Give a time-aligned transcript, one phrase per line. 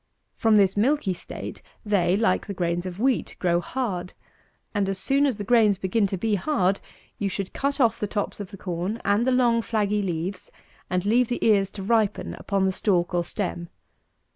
[0.33, 4.13] From this milky state, they, like the grains of wheat, grow hard;
[4.73, 6.81] and as soon as the grains begin to be hard,
[7.19, 10.49] you should cut off the tops of the corn and the long flaggy leaves,
[10.89, 13.69] and leave the ears to ripen upon the stalk or stem.